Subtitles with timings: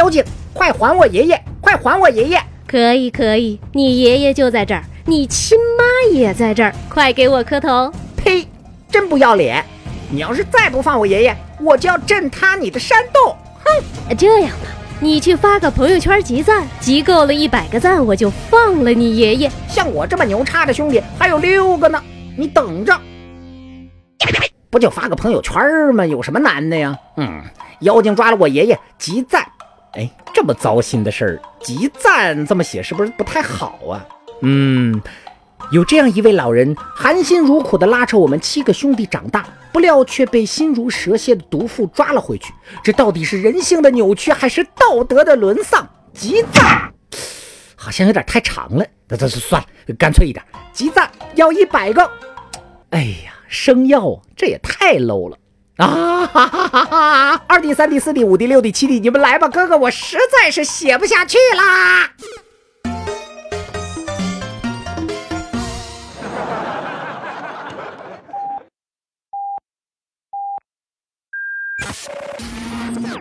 [0.00, 0.24] 妖精，
[0.54, 1.38] 快还我爷爷！
[1.60, 2.42] 快还我爷爷！
[2.66, 7.92] 可以可以，你爷爷就在这儿，你亲妈也在这儿，快给我磕头！
[8.16, 8.48] 呸！
[8.90, 9.62] 真不要脸！
[10.10, 13.36] 你要是再不放我爷爷，我就要震塌你的山洞！
[13.62, 14.16] 哼！
[14.16, 14.68] 这样吧，
[15.00, 19.52] 你去发个朋友圈集赞，集够了一百个赞，我就放了你爷爷。
[19.68, 22.02] 像我这么牛叉的兄弟还有六个呢，
[22.38, 22.98] 你等着！
[24.70, 26.06] 不就发个朋友圈吗？
[26.06, 26.96] 有什么难的呀？
[27.18, 27.42] 嗯，
[27.80, 29.46] 妖精抓了我爷爷，集赞。
[29.92, 34.06] 哎，这么糟心的事儿，集赞这么写是不是不太好啊？
[34.42, 35.00] 嗯，
[35.72, 42.52] 有这样一位老人，含辛茹苦地拉扯我们七个兄弟长大，不料却被心如蛇蝎的毒妇抓了回去。
[42.84, 45.88] 这到底是人性的扭曲，还是道德的沦丧？
[46.12, 46.92] 集赞
[47.74, 52.08] 好像有点太长了，那那算了，干脆一点，集赞要一百个。
[52.90, 55.36] 哎呀，生药这也太 low 了。
[55.80, 57.44] 啊哈哈哈哈！
[57.48, 62.12] 二弟、三弟、四弟、五弟、六弟、七弟，你们来吧，哥哥，我实在是写不下去啦。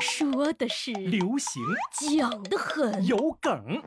[0.00, 1.62] 说的是流行，
[2.18, 3.80] 讲的很有梗，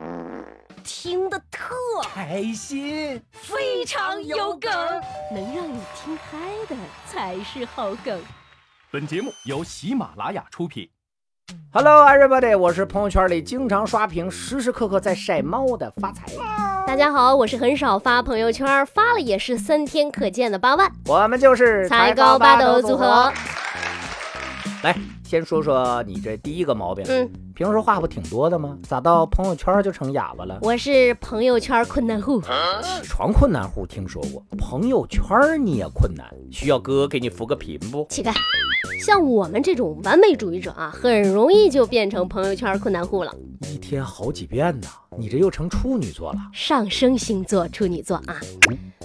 [0.82, 1.74] 听的特
[2.14, 4.72] 开心，非常有梗，
[5.30, 8.18] 能让你听嗨的才是好梗。
[8.94, 10.88] 本节目由喜马拉雅出品。
[11.72, 16.26] Hello everybody，我是朋友圈里经常刷屏、时时刻刻在晒猫的发财。
[16.86, 20.88] 大家好，我是很少发朋友圈，发了也是三天可见的八万。
[21.06, 23.32] 我们就是才高八斗组合。
[24.84, 27.04] 来，先说说你这第一个毛病。
[27.08, 27.28] 嗯。
[27.56, 28.76] 平时话不挺多的吗？
[28.82, 30.58] 咋到朋友圈就成哑巴了？
[30.62, 35.24] 我是朋友圈困难户，起床困难户听说过，朋友圈
[35.64, 38.04] 你也困难，需要哥给你扶个贫不？
[38.10, 38.32] 乞丐，
[39.00, 43.34] 像我们这种完美主义者啊，很容易就变成朋友圈困难户了。
[43.72, 46.38] 一天好几遍呢，你这又成处女座了？
[46.52, 48.40] 上升星座处女座啊。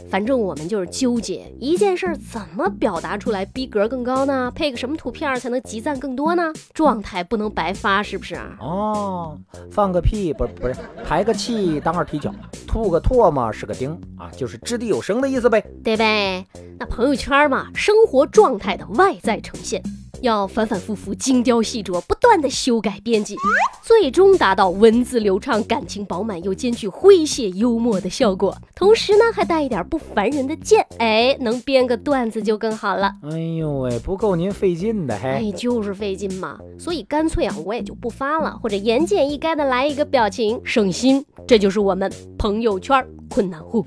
[0.09, 4.52] 反正我们就是纠结一件事儿，怎么表达出来逼格更高呢？
[4.56, 6.52] 配个什么图片才能集赞更多呢？
[6.74, 8.36] 状态不能白发，是不是？
[8.59, 9.38] 哦，
[9.69, 12.34] 放个屁不是不是，排个气当二踢脚，
[12.69, 16.46] 吐个唾沫是个钉啊，就是掷地有声的意思呗，对呗？
[16.78, 19.81] 那朋友圈嘛，生活状态的外在呈现。
[20.22, 23.35] 要反反复复、精雕细琢、不断的修改编辑，
[23.81, 28.56] 最终达到文字流畅、感情饱满又兼具诙谐幽默的效果。
[28.75, 33.13] 同时呢，还带一点不烦人的贱，哎，能编个段子就更好了。
[33.24, 36.57] 哎呦喂，不够您费劲的，嘿，哎，就是费劲嘛。
[36.78, 41.25] 所以干脆啊，我也就不发了，或者言简意赅的来一个表情，省心。
[41.47, 43.86] 这就是我们朋友圈困难户。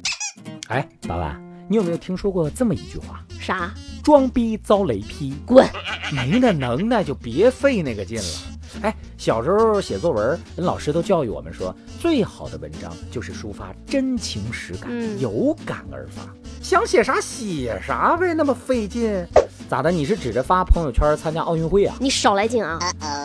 [0.69, 3.25] 哎，老板，你有没有听说过这么一句话？
[3.42, 3.75] 啥？
[4.03, 5.66] 装逼遭雷劈，滚！
[6.12, 8.25] 没那能耐就别费那个劲了。
[8.82, 16.22] 哎，小时候写作文，人老师都教育我们说，最好的文章就是抒发真情实感，有感而发。
[16.62, 19.26] 想写啥写啥呗，那么费劲？
[19.69, 19.91] 咋的？
[19.91, 21.94] 你是指着发朋友圈参加奥运会啊？
[22.00, 22.78] 你少来劲啊！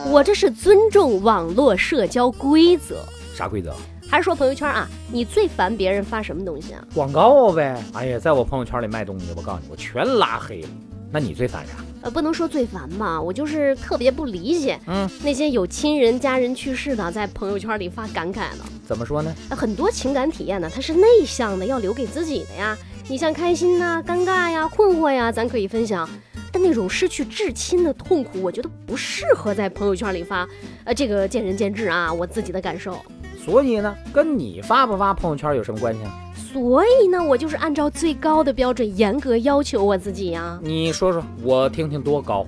[0.10, 3.04] 我这是尊重网络社交规则。
[3.34, 3.74] 啥规则？
[4.18, 4.90] 还是说朋友圈啊？
[5.12, 6.84] 你最烦别人发什么东西啊？
[6.96, 7.80] 广告呗。
[7.94, 10.70] 哎呀，在我朋友圈里卖东西，我告诉你，我全拉黑了。
[11.12, 11.74] 那你最烦啥？
[12.02, 18.66] 呃，不能说最烦吧，我就是特别不理解，嗯，那些有亲人家人去世的，在朋友圈里发感慨的。
[18.88, 19.32] 怎么说呢？
[19.52, 22.76] 很多情感体验呢，它是内向的，要留给自己的呀。
[23.08, 26.10] 你像开心呐、尴尬呀、困惑呀，咱可以分享。
[26.50, 30.48] 但那种失去至亲的痛苦，我觉得不适合在朋友圈里发。
[30.86, 32.98] 呃，这个见仁见智啊，我自己的感受。
[33.38, 36.14] 所以呢，跟你发不发朋友圈有什么关系啊？
[36.52, 40.60] 所以呢，我就是按照最高的标准严格要求我自己呀。
[40.62, 42.46] 你说说，我听听多高？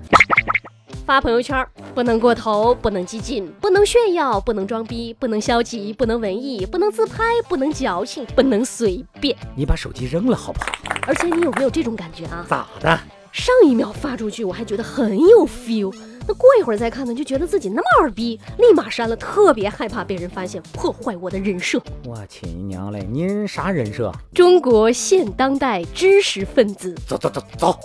[1.05, 9.35] 发朋友圈不能过头，不能激进，不能炫耀，不能装逼，不能消极，不能文艺，不能自拍，不能矫情，不能随便。
[9.55, 10.67] 你把手机扔了好不好？
[11.07, 12.45] 而且你有没有这种感觉啊？
[12.47, 12.99] 咋的？
[13.31, 15.93] 上一秒发出去，我还觉得很有 feel。
[16.27, 21.81] 那过一会儿再看呢，就觉得自己那么二逼，立马删了，特别害怕被人发现，破坏我的人设。
[22.05, 24.11] 我亲娘嘞，您啥人设？
[24.33, 26.93] 中国现当代知识分子。
[27.07, 27.79] 走走走走。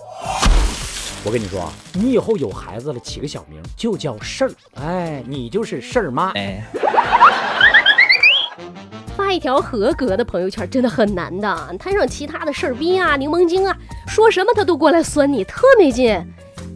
[1.25, 4.53] 我跟你说啊，你以后有孩子了，起个小名就叫事儿。
[4.75, 6.31] 哎，你就是事儿妈。
[6.33, 6.63] 哎。
[9.17, 13.75] 发一条合格的朋友圈真的很难的，摊上其他的事儿逼啊、柠檬精啊，
[14.15, 16.25] 说什么他都过来酸你，特没劲。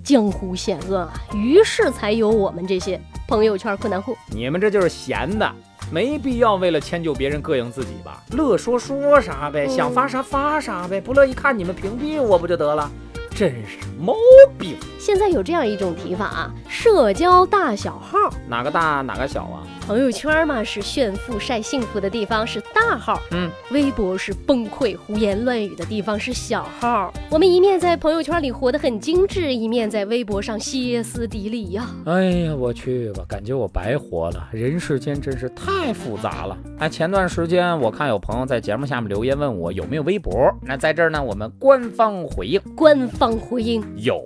[0.03, 4.19] 江湖险恶啊，于是才有我们这些朋友圈困难户。
[4.33, 5.49] 你们这就是闲的，
[5.89, 8.25] 没必要为了迁就别人膈应自己吧？
[8.33, 12.91] 乐说说啥呗，想发啥发啥呗，不乐意看你们屏蔽我不就得了？
[13.31, 14.17] 真是毛
[14.59, 14.77] 病。
[14.99, 18.19] 现在有这样一种提法啊，社交大小号。
[18.49, 19.63] 哪个大哪个小啊？
[19.89, 27.11] 朋友圈嘛是炫富晒幸福的地方，是大号；嗯，微博是崩溃胡言乱语的地方，是小号。
[27.31, 31.87] 我们一面在朋友圈里活得很精致，一面在微博上歇斯底里呀。
[32.05, 34.47] 哎呀，我去吧，感觉我白活了。
[34.53, 36.59] 人世间真是太复杂了。
[36.79, 44.23] 哎，前段时间我看有朋友在节目下面留言问我有没有微博，那在这儿呢，我们官方回应，官方回应有，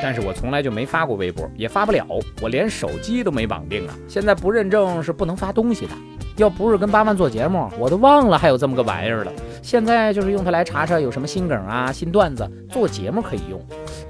[0.00, 2.06] 但是我从来就没发过微博，也发不了，
[2.40, 3.98] 我连手机都没绑定啊。
[4.06, 4.83] 现在不认证。
[5.02, 5.92] 是不能发东西的，
[6.36, 9.32] 要不是跟八万做节目，我都忘了还有这么个玩意儿了。
[9.62, 13.60] 现在就是用它来查查有什么新梗啊、新段子，做节目可以用。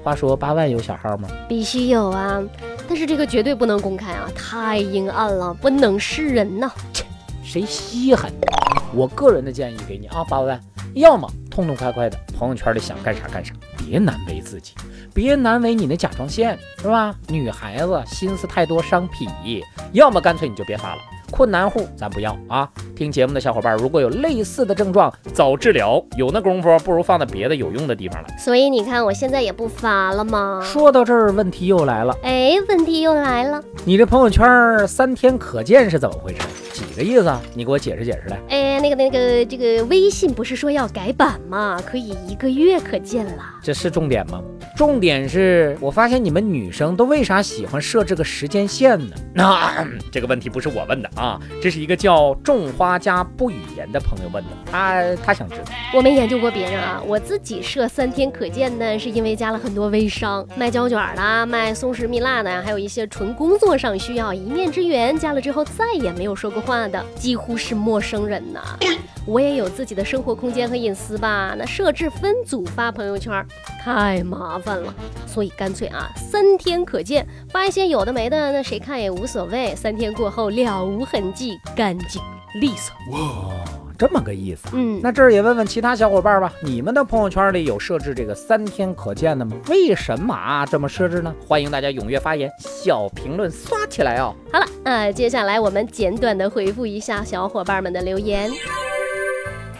[0.03, 1.27] 话说八万有小号吗？
[1.47, 2.41] 必须有啊，
[2.87, 6.71] 但是这个绝对不能公开啊，太阴暗了，不能示人呐。
[6.93, 7.05] 切，
[7.43, 8.31] 谁稀罕？
[8.93, 10.59] 我个人的建议给你啊，八万，
[10.93, 13.53] 要么痛痛快快的朋友圈里想干啥干啥，
[13.85, 14.73] 别难为自己，
[15.13, 17.15] 别难为你那甲状腺，是吧？
[17.27, 19.27] 女孩子心思太多伤脾。
[19.93, 21.01] 要么干脆你就别发了，
[21.35, 22.69] 困难户咱不要啊。
[22.95, 28.27] 听节目的小伙伴如果有类似的症状，早治疗，有那功夫不如放在别的有用的地方了。
[28.39, 30.61] 所以你看我现在也不发了吗？
[30.63, 32.15] 说到这儿，问题又来了。
[32.23, 36.39] 哎，问题又来了，你这朋友圈三天可见是怎么回事？
[36.71, 37.41] 几个意思啊？
[37.53, 38.37] 你给我解释解释来。
[38.49, 41.81] 哎，那个那个，这个微信不是说要改版吗？
[41.85, 43.43] 可以一个月可见了。
[43.61, 44.41] 这是重点吗？
[44.75, 49.15] 重点是我发现你们女生都为啥喜欢设置个时间线呢？
[49.33, 51.24] 那这个问题不是我问的啊，
[51.61, 55.63] 这是一个叫种花家不语言的朋友问的，他他想知道。
[55.93, 68.61] 我没研究过别人啊，我自己设三天可见呢，是因为加了很多微商，卖胶卷的，卖松石蜜蜡的，还有一些纯工作上需要一面之缘，加了之后再也没有说过话的，几乎是陌生人呐。
[69.25, 71.55] 我也有自己的生活空间和隐私吧？
[71.57, 73.43] 那设置分组发朋友圈
[73.83, 74.93] 太麻烦了，
[75.25, 79.73] 所以干脆啊，三天可见，发一些有的没的，那谁看也无所谓。
[79.75, 82.21] 三天过后了无痕迹，干净
[82.59, 82.95] 利索。
[83.11, 83.53] 哇，
[83.97, 84.67] 这么个意思。
[84.73, 89.55] 嗯，那这儿也问问其他小伙伴吧，你们的朋友圈里有设置这个三天可见的吗？
[89.69, 91.33] 为什么啊这么设置呢？
[91.47, 94.35] 欢迎大家踊跃发言，小评论刷起来哦。
[94.51, 98.51] 好了，呃，接下来我们简短的回复一下小伙伴们的留言。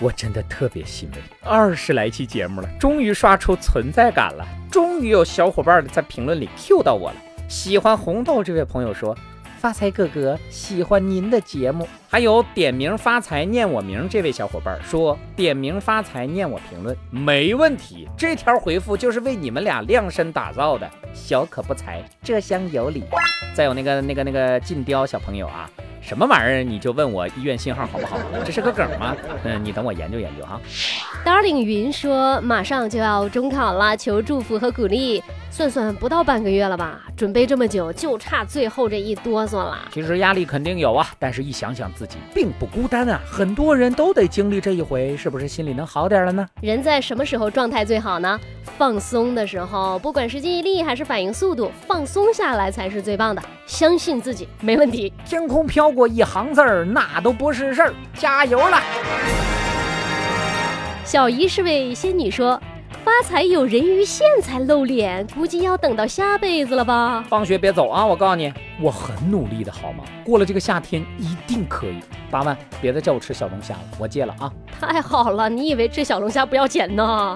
[0.01, 7.15] 我真的特别欣慰，二十来期节目了，终于刷出存在感了，终于有小伙伴在评论里 Q 到我了。
[7.47, 9.15] 喜欢红豆这位朋友说
[9.65, 23.05] ：“发财哥哥喜欢您的节目。”还有点名发财念我名这位小伙伴说：“点名发财念我评论没问题，这条回复就是为你们俩量身打造的，小可不才，这厢有礼。”
[23.57, 25.67] 再有那个那个那个劲雕小朋友啊。
[25.99, 26.63] 什么玩意儿？
[26.63, 28.19] 你就问我医院信号好不好？
[28.45, 29.17] 这是个梗吗？
[29.43, 30.61] 嗯，你等我研究研究哈。
[31.25, 35.23] Darling 云说马上就要中考了，求祝福和鼓励。
[35.49, 37.01] 算算不到半个月了吧？
[37.15, 39.87] 准备这么久，就差最后这一哆嗦了。
[39.91, 46.45] 其实压力肯定有啊，但是一想想自己并不孤单啊，很多人都得经历这一回，是不是心里能好点了呢？
[46.61, 48.39] 人在什么时候状态最好呢？
[48.77, 53.41] 放松的时候，不管是记忆力还是反应速度，放松下来才是最棒的。
[53.65, 55.13] 相信自己，没问题。
[55.25, 57.93] 天空飘过一行字儿，那都不是事儿。
[58.15, 58.81] 加油了！
[61.05, 62.61] 小姨是位仙女说。
[63.05, 67.23] 发财有人鱼线才露脸，估计要等到下辈子了吧。
[67.29, 68.03] 放学别走啊！
[68.03, 70.03] 我告诉你，我很努力的，好吗？
[70.23, 71.99] 过了这个夏天一定可以。
[72.31, 74.51] 八万，别再叫我吃小龙虾了，我戒了啊！
[74.81, 77.35] 太好了，你以为吃小龙虾不要钱呢？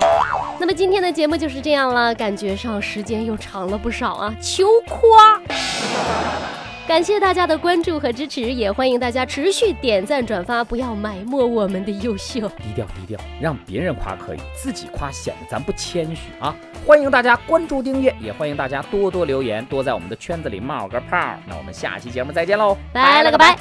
[0.60, 5.39] 那么今天的节目就是这样了，感觉上时间又长了不少啊，求夸。
[6.90, 12.50] 感谢大家的关注和支持，也欢迎大家持续点赞转发，不要埋没我们的优秀。
[12.58, 16.56] 低调低调，让别人夸可以，自己夸显得咱不谦虚啊！
[16.88, 21.16] 欢迎大家关注订阅，也欢迎大家多多留言，多在我们的圈子里冒个泡。
[21.46, 23.56] 那我们下期节目再见喽，拜了个拜。